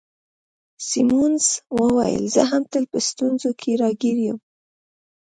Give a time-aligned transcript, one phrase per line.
[0.89, 1.45] سیمونز
[1.79, 4.37] وویل: زه هم تل په ستونزو کي راګیر یم.